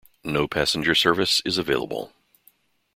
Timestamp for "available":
1.59-2.11